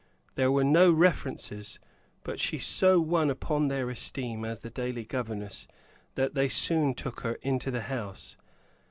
There 0.33 0.51
were 0.51 0.63
no 0.63 0.91
references; 0.91 1.77
but 2.23 2.39
she 2.39 2.57
so 2.57 2.99
won 2.99 3.29
upon 3.29 3.67
their 3.67 3.87
esteem 3.91 4.43
as 4.43 4.61
the 4.61 4.71
daily 4.71 5.03
governess, 5.05 5.67
that 6.15 6.33
they 6.33 6.49
soon 6.49 6.95
took 6.95 7.19
her 7.19 7.35
into 7.43 7.69
the 7.69 7.81
house. 7.81 8.35